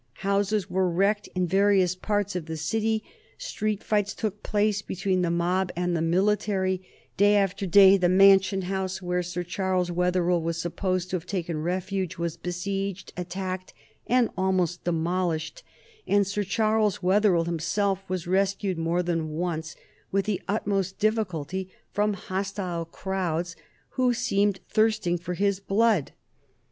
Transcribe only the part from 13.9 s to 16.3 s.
and almost demolished, and